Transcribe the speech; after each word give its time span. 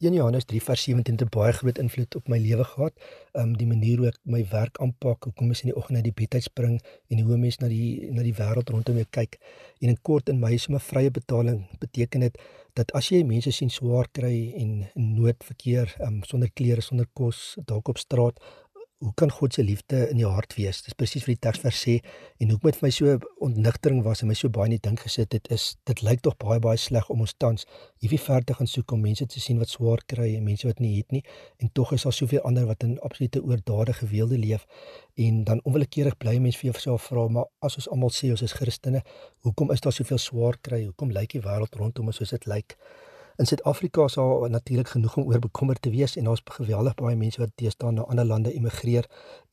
1 0.00 0.14
Johannes 0.14 0.44
3 0.48 0.62
vers 0.64 0.82
17 0.82 1.18
het 1.20 1.28
baie 1.28 1.52
groot 1.52 1.78
invloed 1.78 2.14
op 2.16 2.28
my 2.32 2.38
lewe 2.40 2.64
gehad. 2.64 2.94
Um 3.36 3.50
die 3.60 3.66
manier 3.68 3.98
hoe 4.00 4.06
ek 4.08 4.16
my 4.34 4.38
werk 4.48 4.78
aanpak, 4.80 5.26
hoe 5.28 5.32
kom 5.36 5.50
ek 5.52 5.60
in 5.60 5.68
die 5.68 5.74
oggend 5.76 6.00
uit 6.00 6.06
die 6.06 6.14
bed 6.22 6.36
uit 6.38 6.46
spring 6.46 6.78
en 7.12 7.20
hoe 7.26 7.36
mense 7.42 7.60
na 7.60 7.68
die 7.68 8.08
na 8.08 8.24
die 8.24 8.32
wêreld 8.38 8.72
rondom 8.72 8.96
jou 8.96 9.04
kyk. 9.18 9.36
En 9.84 9.92
in 9.92 9.98
kort 10.08 10.32
in 10.32 10.40
my 10.40 10.54
is 10.56 10.68
'n 10.70 10.80
vrye 10.80 11.10
betaling 11.10 11.66
beteken 11.84 12.24
dit 12.24 12.40
dat 12.72 12.94
as 12.96 13.10
jy 13.12 13.20
mense 13.24 13.52
sien 13.52 13.68
swaar 13.68 14.08
kry 14.08 14.54
en 14.56 14.88
in 14.94 15.12
nood 15.20 15.44
verkeer, 15.44 15.92
um 16.00 16.22
sonder 16.24 16.48
klere, 16.48 16.80
sonder 16.80 17.06
kos, 17.12 17.58
dalk 17.66 17.88
op 17.88 17.98
straat, 17.98 18.40
hoe 19.00 19.12
kan 19.16 19.30
God 19.32 19.54
se 19.54 19.62
liefde 19.64 20.08
in 20.12 20.18
jou 20.20 20.30
hart 20.32 20.54
wees? 20.58 20.82
Dis 20.84 20.96
presies 20.96 21.24
wat 21.24 21.32
die 21.32 21.42
teks 21.46 21.62
vers 21.62 21.78
sê 21.86 21.94
en 22.36 22.50
hoekom 22.52 22.68
dit 22.68 22.78
vir 22.80 22.86
my 22.86 22.90
so 22.92 23.14
ontnigtering 23.46 24.02
was 24.04 24.20
en 24.20 24.28
my 24.28 24.36
so 24.36 24.52
baie 24.52 24.68
in 24.68 24.74
die 24.76 24.82
dink 24.88 25.00
gesit 25.06 25.32
het 25.36 25.48
is 25.56 25.70
dit 25.88 26.02
lyk 26.04 26.20
tog 26.26 26.36
baie 26.42 26.60
baie 26.60 26.76
sleg 26.80 27.08
om 27.12 27.24
ons 27.24 27.32
tans 27.40 27.64
hierdie 28.04 28.20
ver 28.20 28.44
te 28.44 28.56
gaan 28.58 28.68
soek 28.68 28.92
om 28.92 29.00
mense 29.08 29.24
te 29.24 29.40
sien 29.40 29.60
wat 29.62 29.72
swaar 29.72 30.04
kry 30.12 30.28
en 30.36 30.44
mense 30.44 30.68
wat 30.68 30.84
nie 30.84 30.92
het 30.98 31.16
nie 31.16 31.22
en 31.64 31.72
tog 31.72 31.94
is 31.96 32.04
daar 32.04 32.16
soveel 32.18 32.44
ander 32.44 32.68
wat 32.68 32.84
in 32.84 32.98
absolute 33.08 33.40
oordadige 33.40 34.10
weelde 34.12 34.38
leef 34.38 34.68
en 35.16 35.44
dan 35.48 35.64
onwillekeurig 35.64 36.20
bly 36.20 36.36
mense 36.38 36.60
vir 36.60 36.72
jouself 36.72 37.08
vra 37.08 37.24
maar 37.32 37.48
as 37.64 37.80
ons 37.80 37.88
almal 37.94 38.12
sê 38.14 38.30
ons 38.34 38.44
is 38.44 38.56
Christene, 38.56 39.00
hoekom 39.46 39.72
is 39.72 39.80
daar 39.84 39.96
soveel 39.96 40.20
swaar 40.20 40.58
kry? 40.60 40.84
Hoekom 40.84 41.12
lyk 41.16 41.36
die 41.36 41.44
wêreld 41.44 41.76
rondom 41.80 42.12
ons 42.12 42.20
soos 42.20 42.36
dit 42.36 42.46
lyk? 42.50 42.76
In 43.40 43.46
Suid-Afrika 43.46 44.04
is 44.04 44.14
daar 44.14 44.50
natuurlik 44.50 44.88
genoeg 44.88 45.16
om 45.16 45.26
oor 45.26 45.38
bekommerd 45.38 45.82
te 45.82 45.90
wees 45.90 46.16
en 46.16 46.24
daar's 46.24 46.42
geweldig 46.44 46.94
baie 46.94 47.16
mense 47.16 47.40
wat 47.40 47.52
teestaan 47.54 47.94
na 47.94 48.02
ander 48.02 48.24
lande 48.24 48.52
emigreer 48.52 49.06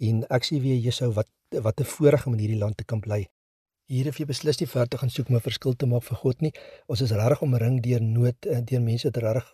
en 0.08 0.26
ek 0.38 0.48
sê 0.48 0.58
weer 0.60 0.76
Jesou 0.76 1.08
wat 1.16 1.30
wat 1.68 1.80
'n 1.80 1.88
voorreg 1.94 2.26
om 2.26 2.34
in 2.34 2.40
hierdie 2.40 2.58
land 2.64 2.78
te 2.78 2.84
kan 2.84 3.00
bly. 3.00 3.22
Hier 3.86 4.06
hoef 4.06 4.18
jy 4.20 4.26
beslis 4.26 4.60
nie 4.60 4.68
ver 4.68 4.88
te 4.88 4.98
gaan 4.98 5.10
soek 5.10 5.30
om 5.30 5.36
'n 5.36 5.48
verskil 5.48 5.76
te 5.76 5.86
maak 5.86 6.04
vir 6.04 6.18
God 6.18 6.42
nie. 6.42 6.54
Ons 6.88 7.02
is 7.02 7.12
regtig 7.12 7.42
omring 7.42 7.82
deur 7.82 8.02
nood 8.02 8.46
en 8.46 8.66
deur 8.66 8.82
mense 8.82 9.08
wat 9.08 9.24
regtig 9.24 9.54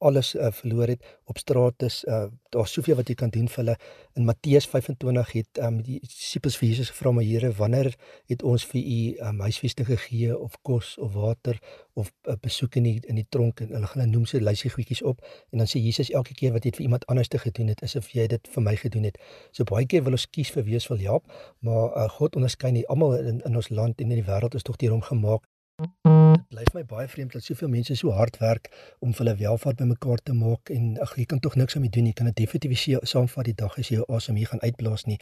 alles 0.00 0.34
uh, 0.34 0.50
verloor 0.52 0.92
het. 0.92 1.04
Op 1.24 1.38
straat 1.38 1.82
is 1.86 2.04
uh, 2.08 2.24
daar 2.48 2.68
soveel 2.68 2.98
wat 2.98 3.08
jy 3.08 3.14
kan 3.14 3.30
doen 3.30 3.48
vir 3.48 3.62
hulle. 3.62 3.76
In 4.18 4.24
Matteus 4.28 4.66
25 4.66 5.32
het 5.32 5.60
um, 5.62 5.80
die 5.86 6.00
disippels 6.02 6.56
vir 6.58 6.68
Jesus 6.68 6.90
gevra 6.90 7.12
maar 7.14 7.26
Here 7.26 7.52
wanneer 7.58 7.92
het 8.32 8.42
ons 8.42 8.64
vir 8.72 8.80
u 8.80 9.00
um, 9.28 9.40
huisvesting 9.46 9.86
gegee 9.86 10.36
of 10.36 10.56
kos 10.66 10.96
of 10.98 11.14
water 11.14 11.58
of 11.94 12.10
uh, 12.24 12.34
besoek 12.40 12.80
in 12.80 12.88
die 12.88 12.96
in 13.06 13.20
die 13.20 13.26
tronk? 13.28 13.60
En 13.60 13.76
hulle 13.76 13.92
gaan 13.92 14.10
noem 14.10 14.26
se 14.26 14.40
lysie 14.40 14.70
goedjies 14.70 15.02
op. 15.02 15.22
En 15.52 15.62
dan 15.62 15.70
sê 15.70 15.82
Jesus 15.82 16.10
elke 16.10 16.34
keer 16.34 16.52
wat 16.56 16.64
jy 16.64 16.74
vir 16.76 16.88
iemand 16.88 17.06
anders 17.06 17.28
te 17.28 17.38
gedoen 17.38 17.70
het 17.72 17.82
asof 17.86 18.10
jy 18.16 18.26
dit 18.26 18.52
vir 18.54 18.66
my 18.66 18.76
gedoen 18.76 19.08
het. 19.10 19.20
So 19.52 19.64
baie 19.68 19.86
keer 19.86 20.04
wil 20.04 20.18
ons 20.18 20.28
kies 20.30 20.50
vir 20.54 20.66
wie 20.66 20.80
ons 20.80 20.88
wil 20.90 21.04
help 21.06 21.30
maar 21.60 21.96
uh, 21.96 22.08
God 22.08 22.36
onderskei 22.36 22.72
nie 22.72 22.86
almal 22.88 23.16
in, 23.18 23.40
in 23.44 23.56
ons 23.56 23.68
land 23.68 24.00
en 24.00 24.10
in 24.10 24.20
die 24.22 24.26
wêreld 24.26 24.54
is 24.54 24.66
tog 24.66 24.78
deur 24.80 24.96
hom 24.96 25.04
gemaak 25.04 25.46
Dit 25.80 26.48
bly 26.50 26.64
vir 26.66 26.76
my 26.76 26.82
baie 26.88 27.08
vreemd 27.08 27.32
dat 27.36 27.44
soveel 27.46 27.70
mense 27.72 27.94
so 27.96 28.12
hard 28.16 28.36
werk 28.42 28.68
om 28.98 29.14
hulle 29.16 29.34
welvaart 29.40 29.80
bymekaar 29.80 30.20
te 30.22 30.34
maak 30.36 30.72
en 30.74 30.98
ag 31.04 31.14
jy 31.16 31.26
kan 31.30 31.40
tog 31.40 31.56
niks 31.60 31.76
aan 31.76 31.84
mee 31.86 31.94
doen 31.94 32.08
nie. 32.08 32.12
Kan 32.16 32.28
dit 32.30 32.36
definitief 32.42 33.08
saamvat 33.12 33.48
die 33.48 33.56
dag 33.62 33.78
as 33.78 33.88
jy 33.88 34.00
jou 34.00 34.06
asem 34.16 34.36
hier 34.40 34.50
gaan 34.52 34.64
uitblaas 34.66 35.06
nie. 35.08 35.18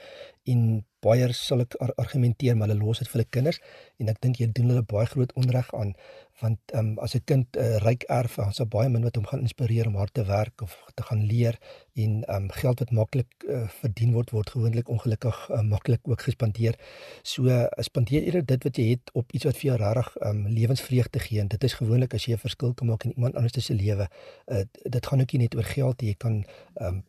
En 0.51 0.65
baie 1.05 1.33
sal 1.33 1.61
ek 1.65 1.77
ar 1.85 1.93
argumenteer 2.05 2.57
maar 2.57 2.69
hulle 2.69 2.85
los 2.85 2.99
dit 2.99 3.09
vir 3.09 3.21
hulle 3.21 3.35
kinders 3.37 3.61
en 3.99 4.09
ek 4.09 4.21
dink 4.25 4.41
jy 4.41 4.49
doen 4.53 4.73
hulle 4.73 4.87
baie 4.95 5.07
groot 5.07 5.33
onreg 5.43 5.75
aan 5.75 5.95
want 6.41 6.59
um, 6.75 6.99
as 6.99 7.15
'n 7.15 7.25
kind 7.25 7.47
'n 7.57 7.61
uh, 7.61 7.77
ryk 7.87 8.03
erf 8.21 8.37
dan 8.37 8.53
sal 8.53 8.67
baie 8.67 8.89
min 8.89 9.03
wat 9.03 9.17
hom 9.17 9.27
gaan 9.27 9.45
inspireer 9.47 9.87
om 9.87 9.97
hard 9.97 10.15
te 10.15 10.25
werk 10.25 10.63
of 10.63 10.73
te 10.95 11.03
gaan 11.03 11.23
leer 11.27 11.59
en 12.05 12.23
um, 12.35 12.47
geld 12.51 12.79
wat 12.79 12.91
maklik 12.91 13.31
uh, 13.49 13.67
verdien 13.81 14.13
word 14.13 14.31
word 14.31 14.51
gewoonlik 14.51 14.89
ongelukkig 14.89 15.39
uh, 15.51 15.63
maklik 15.63 16.01
ook 16.09 16.23
gespandeer. 16.23 16.79
So 17.23 17.51
uh, 17.51 17.67
spandeer 17.89 18.23
eerder 18.23 18.47
dit 18.47 18.65
wat 18.65 18.77
jy 18.77 18.87
het 18.91 19.11
op 19.13 19.33
iets 19.33 19.45
wat 19.49 19.59
vir 19.59 19.71
jou 19.71 19.79
regtig 19.83 20.17
um, 20.29 20.47
lewensvreugde 20.47 21.19
gee 21.19 21.41
en 21.41 21.49
dit 21.49 21.65
is 21.65 21.79
gewoonlik 21.81 22.15
as 22.15 22.27
jy 22.27 22.33
'n 22.35 22.45
verskil 22.47 22.75
kan 22.75 22.87
maak 22.87 23.05
in 23.05 23.15
iemand 23.17 23.35
anders 23.35 23.65
se 23.67 23.75
lewe. 23.75 24.09
Uh, 24.47 24.63
dit 24.83 25.07
gaan 25.07 25.21
ook 25.21 25.33
nie 25.33 25.43
net 25.43 25.55
oor 25.55 25.65
geld 25.67 26.03
jy 26.03 26.15
kan 26.15 26.45
um, 26.81 27.03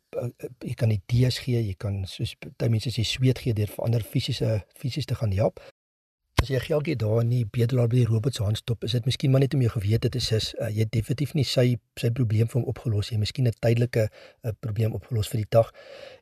jy 0.65 0.73
kan 0.73 0.91
idees 0.91 1.37
gee, 1.37 1.61
jy 1.61 1.75
kan 1.77 2.05
soos 2.09 2.35
baie 2.57 2.69
mense 2.69 2.89
sê 2.89 3.03
sweet 3.05 3.39
gee 3.39 3.53
deur 3.53 3.69
vir 3.79 3.87
ander 3.87 4.03
fisiese 4.03 4.61
fisies 4.75 5.07
te 5.09 5.15
gaan 5.15 5.35
help. 5.35 5.59
As 6.39 6.47
jy 6.47 6.59
geldjie 6.63 6.93
daar 6.95 7.17
in 7.19 7.33
die 7.33 7.41
bedelaar 7.51 7.89
by 7.91 7.97
die 7.97 8.07
robots 8.07 8.39
handstop, 8.39 8.85
is 8.87 8.93
dit 8.95 9.07
miskien 9.09 9.31
maar 9.31 9.41
net 9.43 9.55
om 9.57 9.63
jou 9.65 9.71
gewete 9.73 10.07
te 10.13 10.21
sis, 10.23 10.53
uh, 10.55 10.69
jy 10.71 10.85
definitief 10.87 11.33
nie 11.35 11.43
sy 11.43 11.65
sy 11.99 12.11
probleem 12.15 12.47
vir 12.47 12.61
hom 12.61 12.69
opgelos 12.71 13.09
nie, 13.11 13.19
miskien 13.19 13.49
'n 13.49 13.57
tydelike 13.59 14.05
uh, 14.07 14.53
probleem 14.63 14.95
opgelos 14.95 15.27
vir 15.27 15.41
die 15.41 15.49
dag. 15.51 15.73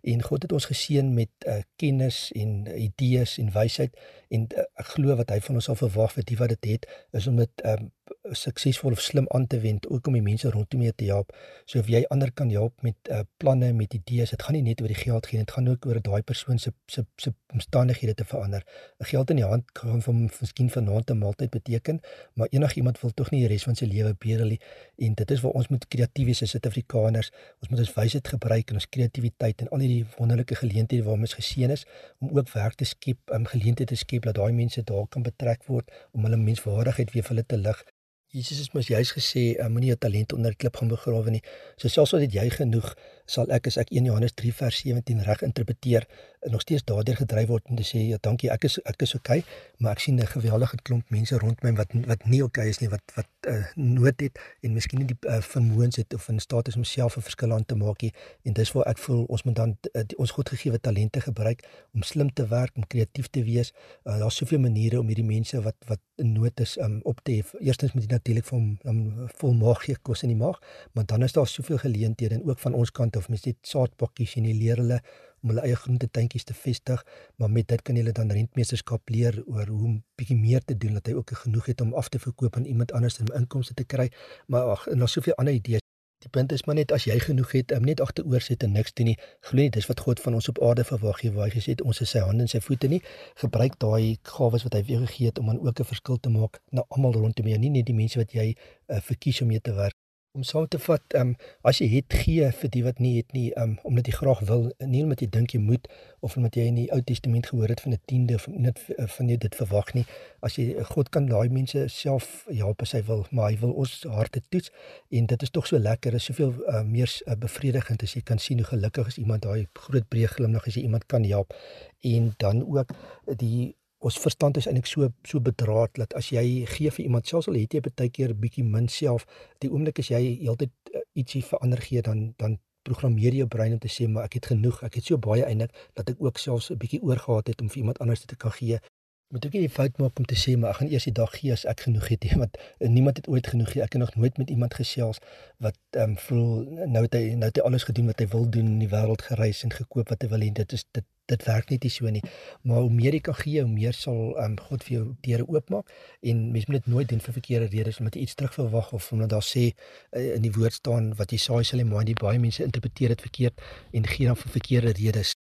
En 0.01 0.23
God 0.25 0.47
het 0.47 0.55
ons 0.57 0.65
geseën 0.65 1.13
met 1.13 1.29
uh, 1.45 1.59
kennis 1.77 2.31
en 2.33 2.65
idees 2.65 3.37
en 3.37 3.53
wysheid 3.53 3.93
en 4.33 4.49
uh, 4.57 4.65
ek 4.81 4.95
glo 4.95 5.15
wat 5.21 5.29
hy 5.29 5.37
van 5.39 5.61
ons 5.61 5.69
sal 5.69 5.77
verwag 5.77 6.17
vir 6.17 6.25
die 6.25 6.39
wat 6.41 6.49
dit 6.55 6.65
het, 6.73 6.89
is 7.13 7.27
om 7.29 7.37
dit 7.37 7.65
um, 7.69 7.91
suksesvol 8.33 8.97
of 8.97 9.01
slim 9.01 9.27
aan 9.35 9.47
te 9.47 9.59
wend 9.59 9.87
ook 9.87 10.07
om 10.07 10.17
die 10.17 10.25
mense 10.25 10.49
rondom 10.49 10.81
jou 10.81 10.93
te 10.95 11.05
help. 11.11 11.33
So 11.65 11.79
of 11.79 11.89
jy 11.93 12.03
ander 12.09 12.31
kan 12.31 12.49
help 12.49 12.81
met 12.81 12.97
uh, 13.11 13.21
planne, 13.37 13.73
met 13.73 13.93
idees, 13.93 14.33
dit 14.33 14.41
gaan 14.41 14.57
nie 14.57 14.65
net 14.65 14.81
oor 14.81 14.91
die 14.91 14.97
geld 14.97 15.29
gaan, 15.29 15.45
dit 15.45 15.51
gaan 15.51 15.69
ook 15.69 15.85
oor 15.85 16.01
daai 16.01 16.21
persoon 16.23 16.57
se 16.59 16.73
se 16.87 17.05
se 17.21 17.33
omstandighede 17.53 18.13
te 18.13 18.25
verander. 18.25 18.63
'n 18.99 19.05
Geld 19.05 19.29
in 19.29 19.35
die 19.35 19.45
hand 19.45 19.71
kan 19.71 20.01
vir 20.01 20.13
miskien 20.13 20.69
vanaand 20.69 21.09
'n 21.09 21.17
maaltyd 21.17 21.49
beteken, 21.49 22.01
maar 22.33 22.47
enigiemand 22.49 23.01
wil 23.01 23.13
tog 23.13 23.31
nie 23.31 23.39
die 23.39 23.47
res 23.47 23.63
van 23.63 23.75
sy 23.75 23.85
lewe 23.85 24.13
bedel 24.13 24.47
nie. 24.47 24.59
En 24.97 25.13
dit 25.13 25.31
is 25.31 25.41
waar 25.41 25.51
ons 25.51 25.67
moet 25.67 25.87
kreatief 25.87 26.25
wees 26.25 26.41
as 26.41 26.49
Suid-Afrikaners. 26.49 27.31
Ons 27.59 27.69
moet 27.69 27.79
ons 27.79 27.93
wysheid 27.93 28.27
gebruik 28.27 28.69
en 28.69 28.75
ons 28.75 28.89
kreatiwiteit 28.89 29.61
en 29.61 29.69
al 29.69 29.79
hierdie 29.79 30.05
wonderlike 30.17 30.55
geleenthede 30.55 31.03
waarmee 31.03 31.29
ons 31.29 31.33
geseën 31.33 31.71
is 31.71 31.85
om 32.19 32.37
ook 32.37 32.51
werk 32.51 32.75
te 32.75 32.85
skep, 32.85 33.19
um, 33.31 33.45
geleenthede 33.45 33.85
te 33.85 33.95
skep 33.95 34.23
dat 34.23 34.35
daai 34.35 34.53
mense 34.53 34.83
daar 34.83 35.07
kan 35.07 35.21
betrek 35.21 35.63
word 35.63 35.91
om 36.11 36.23
hulle 36.23 36.37
menswaardigheid 36.37 37.11
weer 37.11 37.23
vir 37.23 37.35
hulle 37.35 37.45
te 37.45 37.57
lig 37.57 37.83
Jesus 38.29 38.57
het 38.59 38.73
mos 38.73 38.87
juis 38.87 39.11
gesê, 39.15 39.43
uh, 39.55 39.69
moenie 39.71 39.93
jou 39.93 39.99
talent 40.03 40.33
onder 40.33 40.51
'n 40.51 40.55
klip 40.55 40.75
gaan 40.75 40.87
begrawe 40.87 41.29
nie. 41.29 41.43
So 41.75 41.87
selfs 41.87 42.13
al 42.13 42.19
het 42.19 42.33
jy 42.33 42.49
genoeg, 42.49 42.95
sal 43.25 43.49
ek 43.51 43.67
as 43.67 43.77
ek 43.77 43.89
1 43.91 44.05
Johannes 44.05 44.33
3 44.33 44.53
vers 44.53 44.77
17 44.77 45.23
reg 45.23 45.41
interpreteer, 45.41 46.07
nog 46.51 46.61
steeds 46.61 46.83
daardeur 46.83 47.15
gedryf 47.15 47.47
word 47.47 47.63
om 47.69 47.75
te 47.75 47.83
sê, 47.83 47.99
ja, 48.07 48.17
dankie, 48.21 48.49
ek 48.51 48.63
is 48.63 48.77
ek 48.85 49.01
is 49.01 49.15
okay, 49.15 49.43
maar 49.77 49.91
ek 49.91 49.99
sien 49.99 50.19
'n 50.19 50.27
geweldige 50.27 50.77
klomp 50.83 51.09
mense 51.09 51.37
rondom 51.37 51.63
my 51.63 51.73
wat 51.75 51.91
wat 52.07 52.25
nie 52.25 52.43
okay 52.43 52.67
is 52.69 52.79
nie, 52.79 52.89
wat 52.89 53.01
wat 53.15 53.27
uh, 53.47 53.65
nood 53.75 54.19
het 54.19 54.39
en 54.61 54.73
miskien 54.73 54.99
nie 54.99 55.07
die 55.07 55.17
uh, 55.27 55.41
vermoëns 55.41 55.95
het 55.95 56.13
of 56.13 56.27
in 56.29 56.39
staat 56.39 56.67
is 56.67 56.75
om 56.75 56.83
self 56.83 57.17
'n 57.17 57.21
verskil 57.21 57.53
aan 57.53 57.65
te 57.65 57.75
maak 57.75 58.01
nie. 58.01 58.13
En 58.43 58.53
dis 58.53 58.71
waar 58.71 58.87
ek 58.87 58.97
voel 58.97 59.23
ons 59.23 59.43
moet 59.43 59.55
dan 59.55 59.77
uh, 59.93 60.01
die, 60.05 60.17
ons 60.17 60.31
godgegewe 60.31 60.79
talente 60.79 61.21
gebruik 61.21 61.63
om 61.93 62.03
slim 62.03 62.33
te 62.33 62.47
werk, 62.47 62.75
om 62.75 62.87
kreatief 62.87 63.27
te 63.27 63.43
wees. 63.43 63.73
Uh, 64.03 64.19
Daar's 64.19 64.35
soveel 64.35 64.59
maniere 64.59 64.99
om 64.99 65.07
hierdie 65.07 65.25
mense 65.25 65.61
wat 65.61 65.75
wat 65.87 65.99
in 66.15 66.31
nood 66.33 66.59
is 66.59 66.77
um, 66.77 66.99
op 67.03 67.19
te 67.23 67.31
hef. 67.31 67.53
Eerstens 67.59 67.93
moet 67.93 68.03
jy 68.03 68.09
natuurlik 68.27 68.47
vir 68.49 68.57
hom 68.59 69.29
volmaak 69.39 69.85
gee 69.85 69.95
kos 70.03 70.23
in 70.23 70.33
die 70.33 70.39
maag, 70.39 70.59
maar 70.93 71.05
dan 71.05 71.23
is 71.23 71.33
daar 71.33 71.47
soveel 71.47 71.77
geleenthede 71.77 72.35
en 72.35 72.43
ook 72.43 72.59
van 72.59 72.73
ons 72.73 72.91
kant 72.91 73.15
of 73.15 73.29
mens 73.29 73.45
net 73.45 73.57
saadpakkies 73.61 74.35
en 74.37 74.45
jy 74.45 74.53
leer 74.57 74.77
hulle 74.83 74.99
om 75.43 75.53
hulle 75.53 75.63
eie 75.63 75.75
groentetuintjies 75.75 76.43
te 76.43 76.53
vestig, 76.53 77.03
maar 77.37 77.49
met 77.49 77.67
dit 77.67 77.81
kan 77.81 77.95
jy 77.95 78.11
dan 78.11 78.31
rentmeesterskap 78.31 79.09
leer 79.13 79.37
oor 79.45 79.67
hoe 79.67 79.83
om 79.85 79.97
bietjie 80.17 80.37
meer 80.37 80.63
te 80.65 80.75
doen 80.75 80.97
dat 80.97 81.07
hy 81.07 81.13
ook 81.13 81.31
genoeg 81.43 81.71
het 81.71 81.81
om 81.81 81.93
af 81.93 82.09
te 82.09 82.19
verkoop 82.19 82.57
aan 82.57 82.65
iemand 82.65 82.91
anders 82.91 83.19
en 83.21 83.31
inkomste 83.37 83.73
te 83.73 83.85
kry. 83.85 84.09
Maar 84.47 84.73
ag, 84.73 84.87
en 84.87 84.97
daar's 84.97 85.13
soveel 85.13 85.37
ander 85.37 85.53
idees. 85.53 85.86
Die 86.27 86.33
punt 86.35 86.51
is 86.51 86.65
maar 86.67 86.75
net 86.75 86.91
as 86.91 87.05
jy 87.07 87.15
genoeg 87.23 87.51
het 87.55 87.71
om 87.71 87.85
net 87.87 88.01
agteroor 88.03 88.43
sit 88.43 88.63
en 88.65 88.73
niks 88.75 88.91
doen 88.99 89.07
nie, 89.07 89.17
glo 89.47 89.61
nie 89.61 89.71
dis 89.71 89.85
wat 89.87 90.01
God 90.03 90.19
van 90.19 90.35
ons 90.35 90.49
op 90.51 90.59
aarde 90.69 90.83
verwag 90.89 91.21
nie, 91.23 91.31
waar 91.37 91.47
hy 91.47 91.53
gesê 91.53 91.75
het 91.77 91.83
ons 91.87 92.01
is 92.03 92.11
sy 92.11 92.23
hande 92.25 92.43
en 92.43 92.51
sy 92.51 92.59
voete 92.65 92.89
nie. 92.91 92.99
Gebruik 93.43 93.77
daai 93.79 94.17
gawes 94.31 94.65
wat 94.67 94.75
hy 94.75 94.81
vir 94.89 94.97
jou 94.97 95.05
gegee 95.05 95.31
het 95.31 95.39
om 95.39 95.53
aan 95.53 95.61
ook 95.63 95.79
'n 95.79 95.87
verskil 95.93 96.19
te 96.19 96.33
maak 96.33 96.59
na 96.75 96.83
almal 96.89 97.15
rondom 97.15 97.47
jou, 97.47 97.59
nie 97.63 97.71
net 97.77 97.87
die 97.87 97.95
mense 97.95 98.19
wat 98.19 98.35
jy 98.35 98.49
uh, 98.57 98.99
verkies 98.99 99.41
om 99.41 99.47
mee 99.47 99.63
te 99.63 99.71
werk 99.71 99.95
om 100.37 100.43
saam 100.45 100.67
te 100.69 100.79
vat, 100.79 101.03
ehm 101.17 101.33
um, 101.33 101.35
as 101.69 101.79
jy 101.81 101.87
het 101.95 102.13
gee 102.21 102.47
vir 102.59 102.69
die 102.73 102.83
wat 102.85 102.99
nie 103.03 103.15
het 103.17 103.33
nie, 103.33 103.47
ehm 103.55 103.73
um, 103.73 103.77
omdat 103.89 104.09
jy 104.09 104.13
graag 104.19 104.43
wil, 104.49 104.67
nie 104.93 105.01
omdat 105.03 105.23
jy 105.23 105.29
dink 105.33 105.55
jy 105.55 105.61
moet 105.63 105.87
of 106.21 106.35
omdat 106.37 106.57
jy 106.59 106.67
in 106.69 106.77
die 106.77 106.87
Ou 106.93 106.99
Testament 107.11 107.49
gehoor 107.49 107.73
het 107.73 107.81
van 107.81 107.93
'n 107.93 108.01
tiende 108.11 108.35
of 108.35 108.47
net 108.47 108.81
eh, 108.97 109.07
van 109.17 109.29
jy 109.29 109.37
dit 109.37 109.55
verwag 109.55 109.93
nie. 109.93 110.05
As 110.41 110.55
jy 110.55 110.83
God 110.93 111.09
kan 111.09 111.25
daai 111.25 111.49
mense 111.49 111.87
self 111.87 112.45
help 112.51 112.81
as 112.81 112.91
hy 112.91 113.01
wil, 113.09 113.25
maar 113.31 113.49
hy 113.51 113.57
wil 113.59 113.73
ons 113.73 114.03
harte 114.09 114.41
toets 114.49 114.71
en 115.09 115.25
dit 115.25 115.41
is 115.41 115.49
tog 115.49 115.67
so 115.67 115.79
lekker, 115.79 116.13
is 116.13 116.29
soveel 116.29 116.53
uh, 116.67 116.83
meer 116.83 117.09
uh, 117.25 117.35
bevredigend 117.35 118.03
as 118.03 118.13
jy 118.13 118.21
kan 118.21 118.39
sien 118.39 118.57
hoe 118.57 118.67
gelukkig 118.67 119.07
is 119.07 119.17
iemand 119.17 119.41
daai 119.41 119.67
groot 119.73 120.07
breë 120.09 120.27
glimlag 120.27 120.67
as 120.67 120.75
jy 120.75 120.81
iemand 120.81 121.05
kan 121.05 121.23
help 121.23 121.53
en 122.01 122.33
dan 122.37 122.63
ook 122.63 122.93
die 123.37 123.75
ons 123.99 124.19
verstand 124.21 124.57
is 124.57 124.67
eintlik 124.69 124.89
so 124.89 125.09
so 125.31 125.41
bedraad 125.41 125.93
dat 125.97 126.13
as 126.19 126.29
jy 126.35 126.45
gee 126.75 126.91
vir 126.97 127.05
iemand 127.05 127.27
selfs 127.27 127.49
al 127.49 127.57
het 127.57 127.73
jy 127.73 127.81
baie 127.87 128.09
keer 128.17 128.33
bietjie 128.45 128.65
min 128.75 128.87
self 128.87 129.25
die 129.63 129.71
oomblik 129.73 129.99
as 130.03 130.11
jy 130.13 130.21
heeltyd 130.43 130.73
uh, 130.93 131.01
ietsie 131.21 131.43
verander 131.49 131.81
gee 131.81 132.01
dan 132.09 132.33
dan 132.37 132.59
programmeer 132.87 133.35
jou 133.35 133.47
brein 133.47 133.73
om 133.75 133.81
te 133.83 133.91
sê 133.91 134.07
maar 134.07 134.29
ek 134.29 134.37
het 134.39 134.51
genoeg 134.53 134.83
ek 134.87 134.99
het 134.99 135.09
so 135.09 135.17
baie 135.29 135.47
eintlik 135.47 135.73
dat 135.99 136.13
ek 136.13 136.21
ook 136.27 136.37
selfs 136.43 136.69
'n 136.71 136.79
bietjie 136.83 137.01
oorgehad 137.01 137.47
het 137.51 137.61
om 137.61 137.69
vir 137.73 137.81
iemand 137.83 137.99
anders 137.99 138.25
te 138.25 138.35
kan 138.35 138.53
gee 138.59 138.79
moet 139.27 139.45
ook 139.45 139.51
nie 139.51 139.65
die 139.65 139.73
fout 139.77 139.97
maak 139.97 140.19
om 140.19 140.25
te 140.25 140.35
sê 140.39 140.55
maar 140.57 140.71
ek 140.71 140.79
gaan 140.81 140.91
eers 140.91 141.07
die 141.09 141.15
dag 141.19 141.33
gee 141.35 141.51
as 141.55 141.65
ek 141.71 141.83
genoeg 141.87 142.07
het 142.13 142.23
nie 142.23 142.37
want 142.43 142.57
uh, 142.61 142.87
niemand 142.87 143.17
het 143.21 143.27
ooit 143.27 143.47
genoeg 143.53 143.73
nie. 143.73 143.83
Ek 143.83 143.97
het 143.97 144.01
nog 144.01 144.15
nooit 144.15 144.37
met 144.37 144.49
iemand 144.49 144.73
gesels 144.79 145.19
wat 145.63 145.77
ehm 145.91 146.15
um, 146.15 146.17
voel 146.27 146.47
nou 146.95 147.03
het 147.03 147.17
hy 147.17 147.35
nou 147.35 147.49
het 147.51 147.59
hy 147.59 147.65
alles 147.69 147.87
gedoen 147.89 148.07
wat 148.11 148.23
hy 148.23 148.27
wil 148.33 148.49
doen 148.55 148.73
in 148.75 148.81
die 148.83 148.91
wêreld 148.93 149.25
gereis 149.27 149.63
en 149.67 149.75
gekoop 149.75 150.13
wat 150.13 150.23
hy 150.23 150.29
wil 150.33 150.45
hê. 150.45 150.51
Dit 150.61 150.75
is 150.77 150.85
dit 150.95 151.05
dit 151.27 151.43
werk 151.43 151.73
net 151.73 151.83
nie 151.83 151.91
so 151.91 152.11
nie. 152.15 152.23
Maar 152.63 152.85
hoe 152.85 152.93
meer 152.99 153.17
jy 153.17 153.23
kan 153.27 153.35
gee, 153.35 153.63
hoe 153.63 153.71
meer 153.71 153.95
sal 153.97 154.21
ehm 154.37 154.53
um, 154.53 154.59
God 154.69 154.85
vir 154.87 154.95
jou 154.97 155.05
deure 155.27 155.47
oopmaak 155.55 155.91
en 156.31 156.45
mens 156.53 156.69
moet 156.69 156.79
dit 156.79 156.93
nooit 156.93 157.09
doen 157.09 157.23
vir 157.25 157.39
verkeerde 157.39 157.67
redes 157.75 157.99
omdat 157.99 158.15
jy 158.15 158.27
iets 158.27 158.37
terug 158.39 158.53
verwag 158.59 158.93
of 158.95 159.11
omdat 159.11 159.35
daar 159.35 159.47
sê 159.49 159.65
uh, 159.71 160.35
in 160.37 160.45
die 160.45 160.53
woord 160.55 160.79
staan 160.79 161.11
wat 161.19 161.35
jy 161.35 161.41
saai 161.49 161.63
sal 161.67 161.83
jy 161.83 161.89
maai. 161.91 162.05
Baie 162.17 162.39
mense 162.39 162.63
interpreteer 162.63 163.15
dit 163.15 163.27
verkeerd 163.27 163.67
en 163.91 164.07
gee 164.07 164.31
dan 164.31 164.39
vir 164.39 164.55
verkeerde 164.55 164.95
redes. 165.01 165.35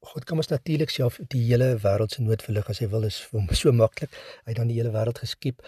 God 0.00 0.24
kan 0.24 0.36
ons 0.36 0.48
natuurlik 0.48 0.90
self 0.90 1.18
die 1.32 1.42
hele 1.48 1.76
wêreld 1.82 2.14
se 2.14 2.22
nood 2.22 2.42
verlig 2.42 2.68
as 2.70 2.78
hy 2.78 2.88
wil 2.92 3.04
is 3.08 3.18
vir 3.18 3.40
hom 3.40 3.48
so 3.60 3.72
maklik. 3.72 4.10
Hy 4.44 4.52
het 4.52 4.60
dan 4.60 4.70
die 4.70 4.78
hele 4.78 4.94
wêreld 4.94 5.18
geskep. 5.18 5.62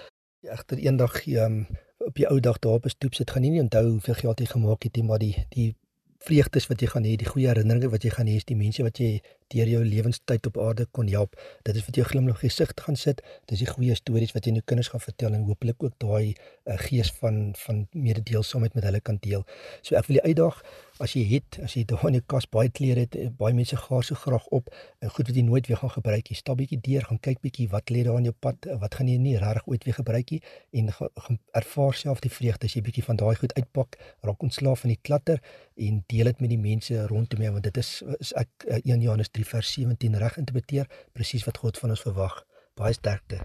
Egter 0.47 0.79
eendag 0.79 1.27
um, 1.27 1.67
op 2.07 2.15
die 2.17 2.29
ou 2.31 2.41
dag 2.41 2.59
daar 2.59 2.79
op 2.79 2.87
'n 2.87 2.95
stoep 2.95 3.15
sit 3.15 3.31
gaan 3.31 3.43
nie 3.43 3.61
onthou 3.61 3.85
hoeveel 3.91 4.15
geld 4.15 4.41
jy 4.41 4.47
gemaak 4.47 4.83
het 4.83 4.97
nie, 4.97 5.05
maar 5.05 5.19
die 5.19 5.35
die 5.51 5.75
vreugdes 6.21 6.67
wat 6.69 6.81
jy 6.81 6.89
gaan 6.89 7.05
hê, 7.05 7.17
die 7.17 7.29
goeie 7.29 7.49
herinneringe 7.49 7.91
wat 7.91 8.05
jy 8.05 8.11
gaan 8.11 8.29
hê, 8.29 8.37
is 8.37 8.45
die 8.45 8.57
mense 8.57 8.83
wat 8.83 8.99
jy 8.99 9.21
deur 9.55 9.69
jou 9.69 9.83
lewenstyd 9.85 10.47
op 10.51 10.59
aarde 10.63 10.87
kon 10.91 11.09
help. 11.09 11.37
Dit 11.67 11.77
is 11.77 11.87
wat 11.87 11.99
jou 12.01 12.07
glimlag 12.07 12.41
gesig 12.45 12.75
gaan 12.85 12.97
sit. 12.97 13.23
Dis 13.51 13.63
die 13.65 13.71
goeie 13.71 13.95
stories 13.99 14.35
wat 14.37 14.47
jy 14.47 14.55
nou 14.57 14.65
kinders 14.65 14.91
gaan 14.93 15.05
vertel 15.05 15.35
en 15.35 15.47
hopelik 15.49 15.83
ook 15.83 15.97
daai 16.03 16.35
uh, 16.35 16.79
gees 16.87 17.11
van 17.21 17.51
van 17.65 17.87
mededeelsaamheid 17.93 18.75
met 18.79 18.87
hulle 18.89 19.01
kan 19.01 19.19
deel. 19.21 19.45
So 19.83 19.99
ek 19.99 20.09
wil 20.09 20.21
die 20.21 20.29
uitdaag 20.31 20.63
as 21.01 21.15
jy 21.17 21.23
het, 21.31 21.59
as 21.65 21.75
jy 21.77 21.87
daar 21.89 22.03
in 22.11 22.19
jou 22.19 22.25
kas 22.35 22.47
baie 22.53 22.71
klere 22.77 23.07
het, 23.07 23.17
eh, 23.17 23.31
baie 23.33 23.55
mense 23.57 23.77
gaar 23.77 24.05
so 24.05 24.15
graag 24.15 24.47
op 24.53 24.69
en 25.01 25.09
goed 25.09 25.31
wat 25.31 25.37
jy 25.37 25.45
nooit 25.47 25.67
weer 25.67 25.81
gaan 25.81 25.93
gebruik 25.95 26.29
nie. 26.29 26.37
Stap 26.37 26.59
bietjie 26.61 26.81
deur, 26.81 27.07
gaan 27.09 27.19
kyk 27.19 27.41
bietjie 27.41 27.69
wat 27.73 27.91
lê 27.91 28.05
daar 28.05 28.19
in 28.21 28.29
jou 28.29 28.35
pad, 28.39 28.67
eh, 28.67 28.77
wat 28.81 28.95
gaan 28.95 29.09
jy 29.09 29.17
nie 29.17 29.37
regtig 29.39 29.67
ooit 29.67 29.85
weer 29.85 29.95
gebruik 29.95 30.31
nie 30.31 30.43
en 30.73 30.93
gaan 30.93 31.39
ervaar 31.55 31.95
self 31.95 32.21
die 32.21 32.31
vreugde 32.31 32.67
as 32.67 32.75
jy 32.75 32.83
bietjie 32.83 33.05
van 33.05 33.17
daai 33.17 33.35
goed 33.35 33.55
uitpak, 33.57 33.97
raak 34.23 34.43
ontslaaf 34.43 34.81
van 34.81 34.91
die 34.91 35.01
klatter 35.03 35.41
en 35.77 36.05
deel 36.07 36.25
dit 36.25 36.41
met 36.41 36.51
die 36.51 36.59
mense 36.59 37.07
rondom 37.07 37.43
jou 37.43 37.53
want 37.53 37.65
dit 37.65 37.77
is, 37.77 38.03
is 38.19 38.33
ek 38.33 38.49
1 38.85 39.01
Johannes 39.01 39.31
3 39.41 39.49
vers 39.55 39.73
17 39.73 40.21
reg 40.25 40.37
interpreteer 40.37 40.91
presies 41.17 41.49
wat 41.49 41.65
God 41.65 41.79
van 41.79 41.97
ons 41.97 42.07
verwag. 42.09 42.45
Baie 42.77 42.93
sterkte. 42.97 43.41